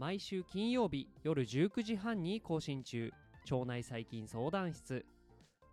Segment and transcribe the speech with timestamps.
[0.00, 3.12] 毎週金曜日夜19時半に更新中。
[3.50, 5.04] 腸内細菌相談室。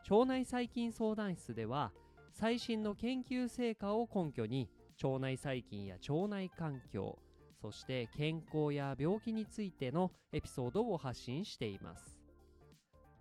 [0.09, 1.93] 腸内細菌相談室では
[2.33, 4.69] 最新の研究成果を根拠に
[5.01, 7.17] 腸内細菌や腸内環境
[7.61, 12.19] そして健康や病気についてのエピソードを発信しています。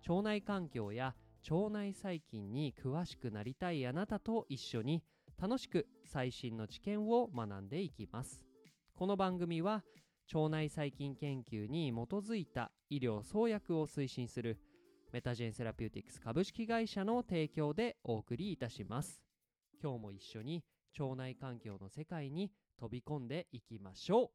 [0.09, 1.15] 腸内環境や
[1.49, 5.01] 腸内細菌に詳しくなりたいあなたと一緒に
[5.41, 8.43] 楽しく最新の知見を学んでいきます。
[8.93, 9.85] この番組は
[10.33, 14.59] 腸内細菌研究に基づいた医療創薬を推進する
[15.13, 19.23] メタジェンセラピューティクス株式会社の提供でお送りいたします。
[19.81, 20.63] 今日も一緒に
[20.99, 24.29] 腸内環境の世界に飛び込んでいきましょう。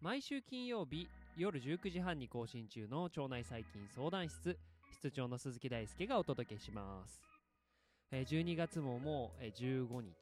[0.00, 4.58] 毎週金曜日夜19時半に更新中の腸内細菌相談室
[4.92, 7.25] 室長の鈴木大輔がお届けします。
[8.24, 10.14] 12月ももう15日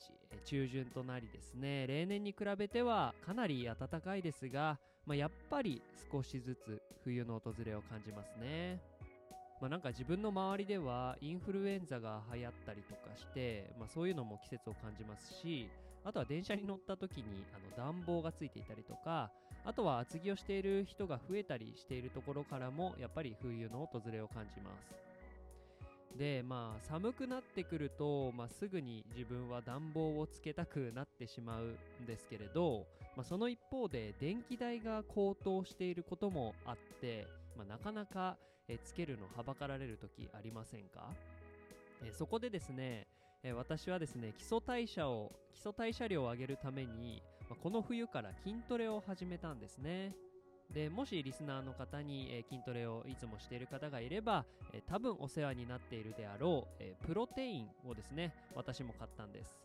[0.45, 1.87] 中旬となりですね。
[1.87, 8.81] 例年に比べてはかなり暖かいですが、まあ、やっぱり少しずつ冬の訪れを感じますね。
[9.61, 15.71] まあ、なんか自分の周りではインフルエンザが流行ったりとかして、まあ、そういうのも季節を感じますし
[16.05, 19.31] あとは電車に乗った時にあの暖房がついていたりとか
[19.65, 25.14] あとは厚着をしている人が増えたりしているところからもやっぱり冬の訪れを感じます。
[26.17, 38.37] でまあ寒くなってくると、まあ、すぐに自分は暖房をつけたくなってしまうんですけれど、まあ、その一方で電気代が高騰していることもあって、まあ、なかなか
[38.69, 41.13] えつけるのはばかられる時ありませんか？
[42.03, 43.07] えそこでですね
[43.43, 50.15] え私はですね基礎代謝を基礎代謝量を上げるために、まこの冬から筋トレを始めたんですね。
[50.73, 59.61] でもしリスナーの方に、えー筋トレをいつもしている方がいれば、えー多分お世話になっているであろう、えープロテインをですね私も買ったんです。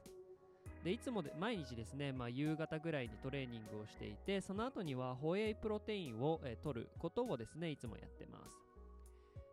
[0.83, 8.55] でいつもで毎日ですね、まあ、夕方ぐらいにトレーニングをしていてその後にはホエイプロテインを、えー取ることをですねいつもやってます。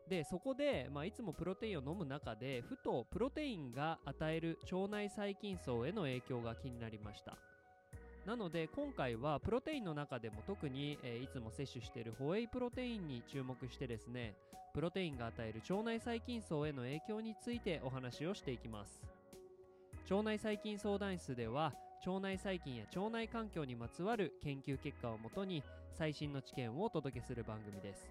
[0.09, 7.37] でそこで、まあ、いつもプロテインを飲む中でふとプロテインが与える腸内細菌層への影響が気になりました。
[8.27, 14.35] なので今回はプロテインの中でも特に、えーいつも摂取しているホエイプロテインに注目してですね
[14.75, 19.03] プロテインが与える腸内細菌層への影響についてお話をしていきます。
[20.11, 21.73] 腸内細菌相談室では
[22.05, 25.63] 腸内細菌や腸内環境にまつわる研究結果をもとに
[25.93, 28.11] 最新の知見をお届けする番組です。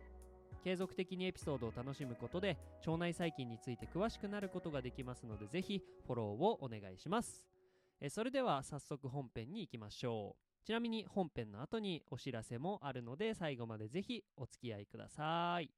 [0.64, 7.55] 継続的にエピソードを楽しむことで腸内細菌について詳しくなることができますのでぜひフォローをお願いします。
[8.02, 10.66] えそれでは早速本編に行きましょう。
[10.66, 15.70] ちなみに本編の後にお知らせもあるので最後までぜひお付き合いください。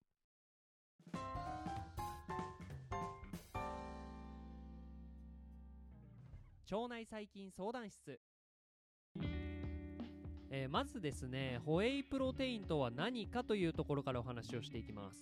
[6.69, 8.19] 腸内細菌相談室。
[10.49, 15.21] えまずですねホエイプロテインとは何かというところからお話をしていきます、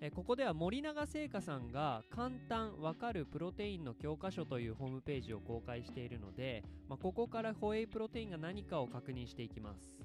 [0.00, 9.96] えここでは森永製菓さんが簡単わかるプロテインの教科書というホームページを公開しているので、まあ、ここからホエイプロテインが何かを確認していきます。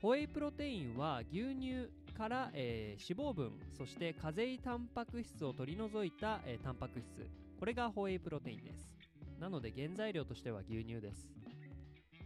[0.00, 7.28] ホエイプロテインは牛乳から、えー脂肪分そしてカゼイタンパク質を取り除いた、えータンパク質。
[7.58, 8.90] これがホエイプロテインです。
[9.38, 11.43] なので原材料としては牛乳です。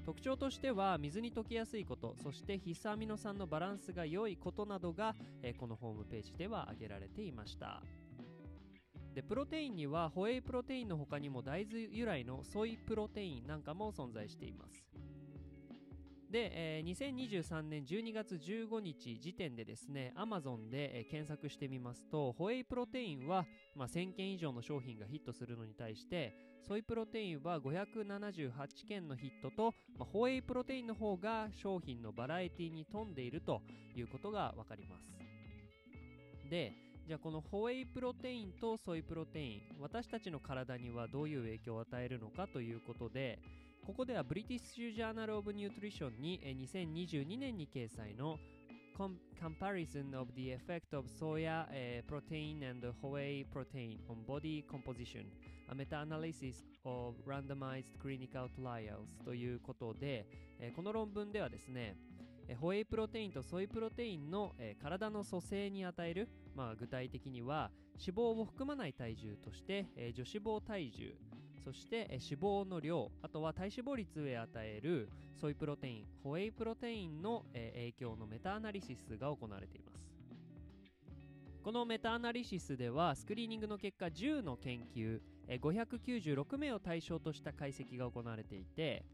[0.08, 7.82] 特徴としては水に溶けやすいことそして必須アミノ酸のバランスが良いことなどが、えこのホームページでは挙げられていました。
[9.14, 14.82] でプロテインにはホエイプロテインの他にも大豆由来のソイプロテインなんかも存在しています。
[16.30, 26.34] で、えー2023年12月15日時点でですね Amazon で、えー検索してみますとホエイプロテインは、まあ、1000件以上の商品がヒットするのに対して
[26.66, 28.50] ソイプロテインは578
[28.86, 33.62] 件のヒットと、まあ、ホエイプロテインの方が商品のバラエティに富んでいると
[33.96, 35.08] いうことがわかります。
[36.50, 36.72] で
[37.06, 43.38] じゃあこのホエイプロテインとソイプロテイン私たちの体にはどういう影響を与えるのかということで
[43.88, 48.38] ここでは British Journal of Nutrition に2022年に掲載の
[49.40, 55.24] Comparison of the Effect of Soya、eh, Protein and Whey Protein on Body Composition
[55.70, 60.26] A Meta-Analysis of Randomized Clinical Trials ということで、
[60.60, 61.96] えーこの論文ではですね、
[62.46, 71.14] えーホエイプロテインとソイプロテインの、えー体の組成に与える、まあ、具体的には脂肪を含まない体重として、えー女脂肪体重
[71.68, 80.08] そして、脂肪の量あとは体脂肪率へ与えるソイプロテインホエイプロテインの、影響のメタアナリシスが行われています。
[81.62, 89.04] このメタアナリシスではスクリーニングの結果10の研究596名を対象とした解析が行われていて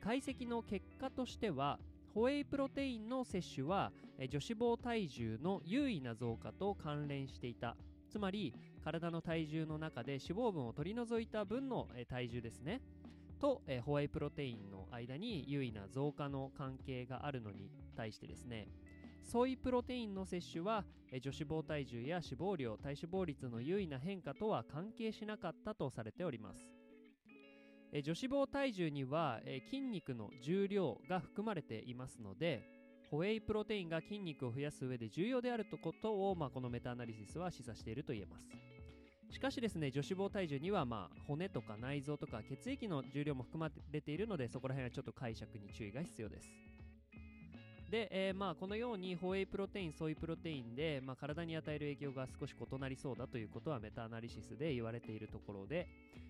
[0.00, 1.80] 解析の結果としては
[2.14, 3.90] ホエイプロテインの摂取は
[4.30, 7.76] 除脂肪体重の有意な増加と関連していた。
[8.08, 8.54] つまり
[8.84, 12.80] 体の体重の中で脂肪分を取り除いた分の体重ですね。
[13.40, 18.68] とえホエイプロテインの間に優位な増加の関係があるのに対してですね。
[19.22, 26.60] ソイプロテインの摂取はえ女子肪体重や脂肪量体脂肪率の優位な変化とは関係しなかったとされております。
[27.92, 32.79] え女子肪体重にはえ筋肉の重量が含まれていますので
[33.10, 38.46] ホエイプロテインが筋肉を増やす上で重要であることを、まあ、このメタアナリシスは示唆していると言えます。
[39.30, 46.48] しかしですね女子肪体重には、まあ、骨とか内臓とか血液の重量も含まれているのでそこら辺はちょっと解釈に注意が必要です。
[47.90, 55.88] で、えー、まあこのようにホエイプロテインソイプロテインで、まあ、体に与える影響が少し異なりそうだということはメタアナリシスで言われているところで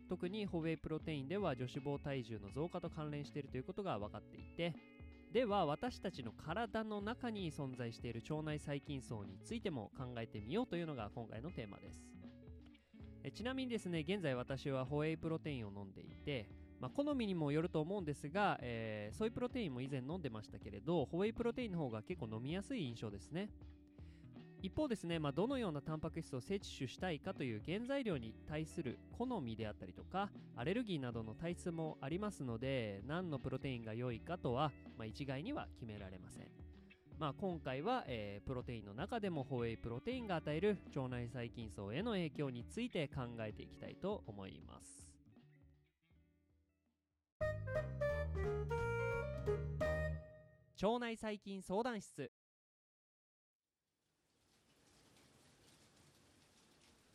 [0.08, 4.74] 特にホエイプロテインでは女子肪体重の増加と関連しているということが分かっていて
[5.32, 12.02] では私たちの体の中に存在している腸内細菌層についても考えてみようというのが今回のテーマです。
[13.22, 16.48] えちなみにですね現在私はホエイプロテインを飲んでいて
[16.80, 23.50] まあ、好みにもよると思うんですが、えー、ソイプロテインも以前飲んでましたけれどホエイプロテインの方が結構飲みやすい印象ですね。
[24.62, 36.46] 一方ですね、まあ、どのようなタンパク質を摂取したいかという原材料に対する好みであったりとかアレルギーなどの体質もありますので何のプロテインが良いかとは、まあ、一概には決められません。
[37.18, 45.06] まあ、今回は、えー、プロテインの中でもホエイプロテインが与える腸内細菌層への影響について考えていきたいと思います。
[50.82, 52.30] 腸内細菌相談室。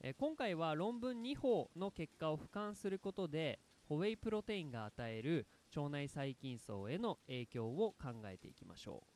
[0.08, 3.60] え今回は論文2法の結果を俯瞰することで
[3.90, 9.08] ホエイプロテインが与える腸内細菌層への影響を考えていきましょう、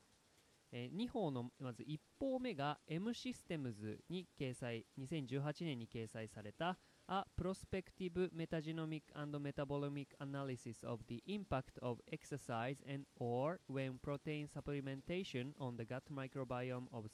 [0.71, 6.75] え2法のまず1法目が M システムズに掲載2018年に掲載された
[7.07, 14.47] A prospective metagenomic and metabolomic analysis of the impact of exercise and or when protein
[14.47, 17.05] supplementation on the gut microbiome of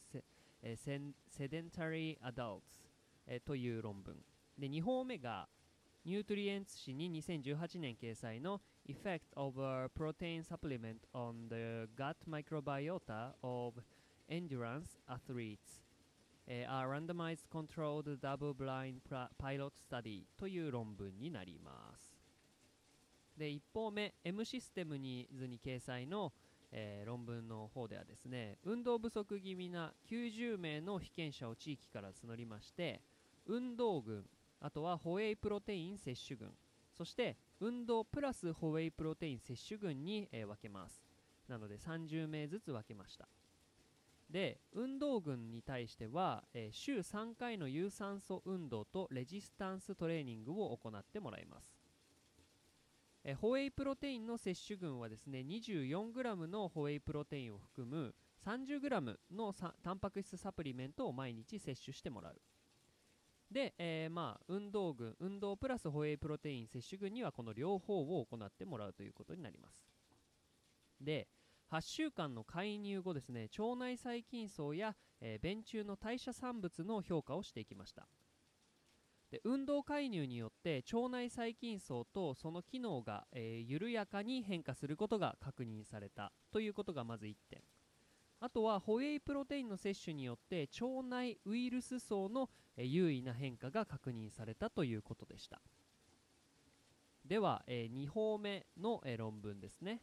[1.29, 2.84] sedentary adults
[3.27, 4.15] えという論文
[4.57, 5.47] で2本目が
[6.05, 13.81] ニュートリエンツ誌に2018年掲載の Effect of a Protein Supplement on the Gut Microbiota of
[14.29, 15.81] Endurance Athletes
[16.47, 19.01] A Randomized Controlled Double-Blind
[19.41, 22.15] Pilot Study という論文になります
[23.35, 26.31] で一方目 M システムに図に掲載の、
[26.71, 33.01] えー、論文の方ではですね運動不足気味な90名の被験者を地域から募りまして
[33.47, 34.25] 運動群
[34.59, 36.51] あとはホエイプロテイン摂取群
[36.95, 41.03] そして運動プラスホエイプロテイン摂取群に、えー、分けます。
[41.47, 43.27] なので30名ずつ分けました。
[44.29, 51.77] で運動群に対しては、えー、週3回の有酸素運動とレジスタンストレーニングを行ってもらいます、
[53.23, 62.41] え、ホエイプロテインの摂取群はですね 24g のホエイプロテインを含む 30g のタンパク質サプリメントを毎日摂取してもらう。
[63.51, 69.85] で、えー、まあ運動群運動プラスホエイプロテイン摂取群にはこの両方を行ってもらうということになります。
[70.99, 71.27] で
[71.71, 78.07] 8週間の介入後ですね腸内細菌層や、えー、便中の代謝産物の評価をしていきました。
[79.31, 87.61] で運動介入によって腸内細菌層とその機能が、えー、緩やかに変化することが確認されたということがまず1点。
[88.39, 95.61] あとはホエイプロテインの摂取によって腸内ウイルス層の優位な変化が確認されたということでした。
[97.25, 100.01] では、え2法目の、え論文ですね、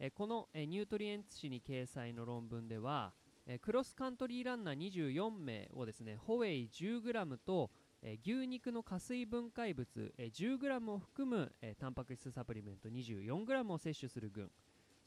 [0.00, 3.12] えこの、えニュートリエンツ誌に掲載の論文では、
[3.46, 4.78] えクロスカントリーランナー
[5.12, 7.70] 24名をですねホエイ 10g と、
[8.02, 9.86] え牛肉の加水分解物、
[10.18, 14.50] え 10g を含む、えタンパク質サプリメント 24g を摂取する群。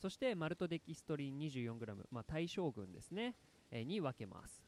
[0.02, 3.36] そしてマルトデキストリン 24g、まあ、対象群ですね、
[3.70, 4.64] えー、に分けます。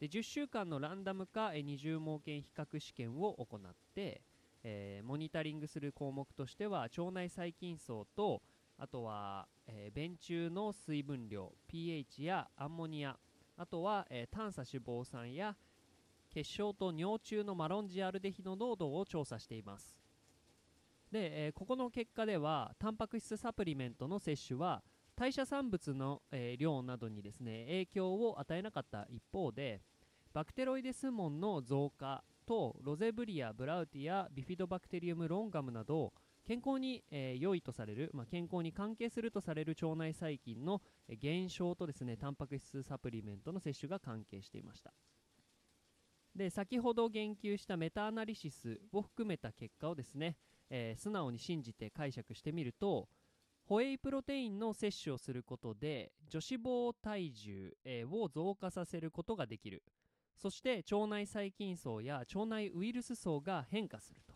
[0.00, 3.60] で10週間のランダム化、えー、二重盲検比較試験を行っ
[3.94, 4.20] て、
[4.64, 8.42] えー、モニタリングする項目としては腸内細菌層と
[8.78, 13.16] あとは、えー、便中の水分量 pH やアンモニア
[13.56, 15.56] あとは、えー、短鎖脂肪酸や
[16.30, 20.01] 血小と尿中のマロンジアルデヒド濃度を調査しています。
[21.12, 24.82] で、えー、ここの結果ではタンパク質サプリメントの摂取は
[25.14, 29.82] 代謝産物の、えー、量などにですね影響を与えなかった一方で
[30.32, 36.14] バクテロイデスモンの増加とロゼブリアブラウティアビフィドバクテリウムロンガムなど
[36.44, 40.80] 健康に、えー良いとされる、まあ、健康に関係するとされる腸内細菌の
[41.20, 44.92] 減少とですねタンパク質サプリメントの摂取が関係していました。
[46.34, 50.36] で先ほど言及したメタアナリシスを含めた結果をですね、
[50.74, 53.08] えー素直に信じて解釈してみると
[53.64, 59.82] ホエイプロテインの摂取をすることで女子肪体重、えーを増加させることができる。
[60.34, 64.34] そして腸内細菌層や腸内ウイルス層が変化すると。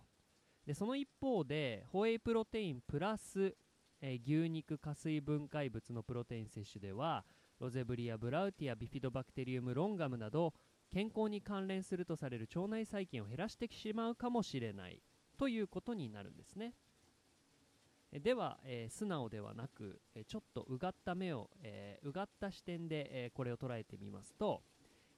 [0.66, 3.56] でその一方でホエイプロテインプラス、
[4.00, 7.24] えー牛肉加水分解物のプロテイン摂取では
[7.58, 10.52] ロゼブリアブラウティアビフィドバクテリウムロンガムなど
[10.92, 15.02] 健康に関連するとされる腸内細菌を減らしてしまうかもしれない。
[15.36, 16.74] ということになるんですね。
[18.12, 24.62] では、えー素直ではなく、えちょっとうがった目を、えーうがった視点で、えーこれを捉えてみますと、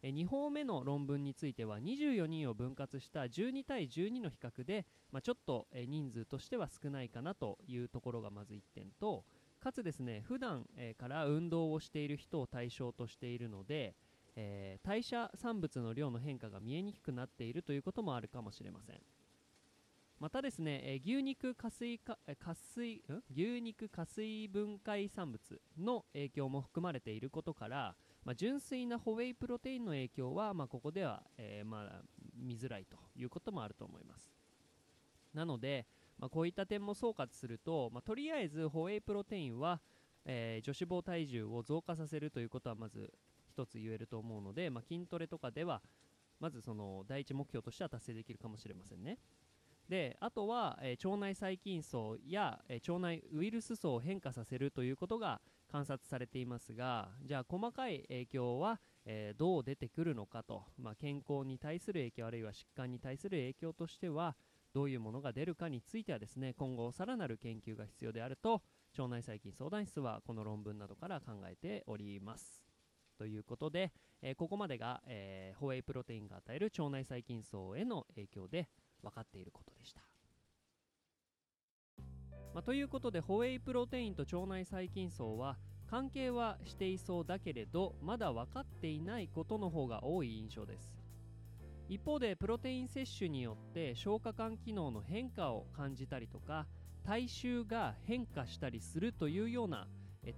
[0.02, 9.25] え2本目の論文については24人を分割した12対12の比較で、まあ、ちょっと、え人数としては少ないかなというところがまず1点と
[9.60, 13.94] かつですね普段、えから運動をしている人を対象としているので、
[14.34, 19.00] え代謝産物の量の変化が見えにくくなっているということもあるかもしれません。
[20.20, 27.94] またですね、えー牛肉加水化え加水牛肉加水分解産物の影響も含まれていることから、
[28.25, 32.02] まあ、純粋なホエイプロテインの影響は、まあ、ここでは、えーまあ、
[32.37, 34.32] 見づらいということもあると思います。
[35.32, 35.87] なので、
[36.18, 39.80] ま、こういった点も総括すると、ま、とりあえずホエイプロテインは、
[40.25, 43.12] えー女子肪体重を増加させるということはまず
[43.48, 45.80] 一つ言えると思うので、ま、筋トレとかでは
[46.40, 49.18] まずその第一目標としては達成できるかもしれませんね。
[49.88, 55.40] であとは、えー腸内細菌層や、えー腸内ウイルス層を変化させるということが
[55.71, 64.37] 観察されていますがじゃあ細かい影響は、えーどう出てくるのかと、まあ、健康に対する影響あるいは疾患に対する影響としては
[64.75, 68.62] どういうものが出るかについてはですね今後さらなる研究が必要であると
[68.97, 72.67] 腸内細菌相談室はこの論文などから考えております。
[73.18, 78.68] ということで、えーここまでが、えーホエイプロテインが与える腸内細菌層への影響で
[79.02, 80.02] 分かっていることでした。
[82.54, 85.56] まあ、ということでホエイプロテインと腸内細菌層は
[85.88, 90.92] 関係はしていそうだけれどまだ分かっていないことの方が多い印象です
[91.88, 96.66] 一方でプロテイン摂取によって消化管機能の変化を感じたりとか
[97.04, 99.87] 体臭が変化したりするというような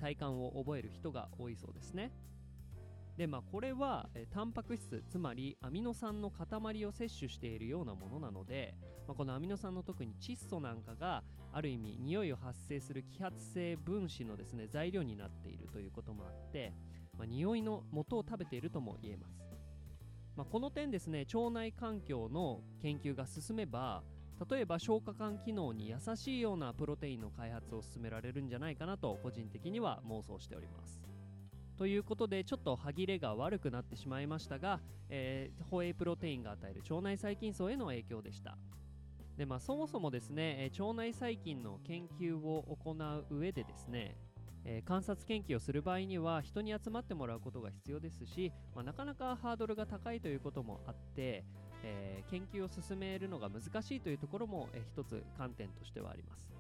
[0.01, 2.13] 体感を覚える人が多いそうですね
[3.21, 8.75] でまあこれはえタンパク質つまりアミノ酸の塊を摂取しているようなものなので、
[9.07, 11.23] まあ、このアミノ酸の特に窒素なんかが
[11.53, 16.73] ある意味匂いを発生する揮発性分子のですね材料になっているということもあって、
[17.19, 19.45] まあ、匂いの元を食べているとも言えます、
[20.35, 24.03] まあ、この点ですね腸内環境の研究が進めば
[24.51, 31.10] 例えば消化管機能に優しいようなプロテインの開発を進められるんじゃないかなと個人的には妄想しております。
[31.81, 38.59] ということでちょっと歯切れが悪くなってしまいましたが、えーホエイプロテインが与える腸内細菌層への影響でした。
[39.39, 44.15] でまあ、そもそもですね、腸内細菌の研究を行う上でですね、
[44.67, 51.47] えー観察研究をする場合には人に集まってもらうことが必要ですし、まあ、なかなかハードルが高いということもあって、
[51.83, 56.60] えー研究を進めるのが難しいというところも、えー一つ観点としてはあります。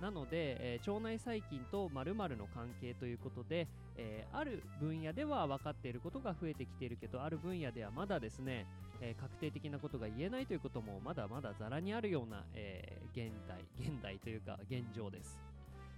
[0.00, 8.66] なので、えー腸内細菌と〇〇の関係ということで、えーある分野では分かっていることが増えてきているけどある分野ではまだですね、
[9.00, 15.40] えー確定的なことが言えないということもまだまだざらにあるような、え現代現代というか現状です。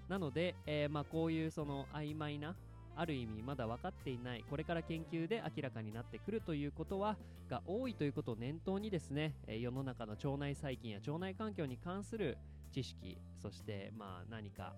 [0.09, 2.55] なので、えまあ、こういうその曖昧な
[2.99, 7.17] ある意味まだ分かっていないこれから研究で明らかになってくるということは
[7.49, 12.37] が多いということを念頭にですね、世の中の腸内細菌や腸内環境に関する
[12.69, 14.75] 知識そしてまあ何か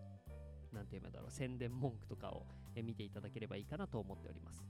[0.72, 4.64] なんて言うんだろう宣伝文句とかを、見ていただければいいかなと思っております。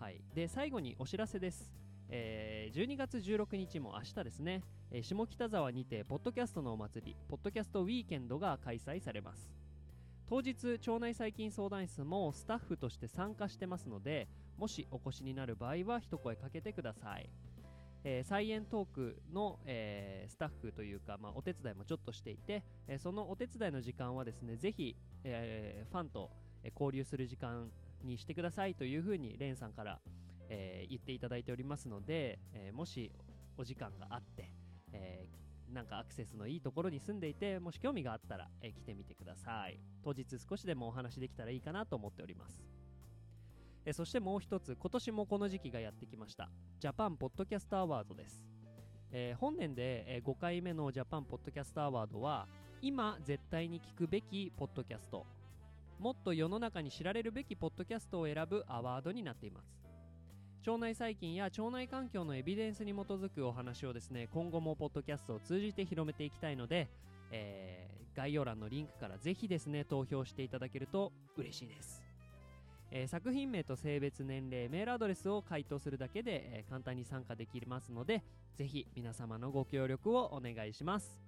[0.00, 0.20] はい。
[0.34, 1.72] で最後にお知らせです。
[2.08, 9.52] えー12月16日も明日ですね、えー下北沢にてポッドキャストのお祭りポッドキャストウィーケンドが開催されます。
[10.28, 17.30] 当日腸内細菌相談室もスタッフとして参加してますのでもしお越しになる場合は一声かけてください、
[18.04, 26.30] えーサイエントークの、えースタッフというか、まあ、お手伝いもちょっとしていて、えーそのお手伝いの時間はですねぜひ、えーファンと
[26.74, 27.70] 交流する時間
[28.04, 29.98] にしてくださいというふうにレンさんから、
[30.48, 33.10] えー言っていただいておりますので、えーもし
[33.56, 34.52] お時間があって、
[34.92, 39.78] えーなんかアクセスのいいところに住んでいてもし興味があったら、えー来てみてください。
[40.02, 42.77] 当日少しでもお話できたらいいかなと思っております。
[43.88, 48.44] えそしてもう一つ今年もこの時期がやってきましたジャパンポッドキャストアワードです、
[49.10, 52.46] えー本年で、え5回目のジャパンポッドキャストアワードは
[52.82, 55.24] 今絶対に聞くべきポッドキャスト
[55.98, 59.74] もっと世の中に知られるべきポッドキャストを選ぶアワードになっています。
[60.66, 66.88] 腸内細菌や腸内環境のエビデンスに基づくお話をですね今後もポッドキャストを通じて広めていきたいので、
[67.30, 72.02] えー概要欄のリンクからぜひですね投票していただけると嬉しいです、
[72.90, 78.22] えー作品名と性別年齢メールアドレスを回答するだけで、えー簡単に参加できますので
[78.56, 81.20] ぜひ皆様のご協力をお願いします。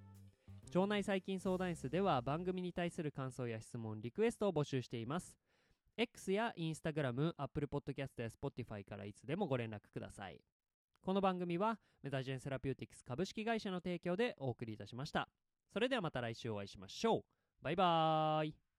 [0.73, 5.35] 腸内細菌相談室では番組に対する感想や質問リクエストを募集しています。
[5.97, 10.39] X や Instagram、Apple Podcast や Spotify からいつでもご連絡ください。
[11.01, 15.27] この番組はメタジェンセラピューティクス株式会社の提供でお送りいたしました。
[15.73, 17.23] それではまた来週お会いしましょう。
[17.61, 18.70] バイバーイ。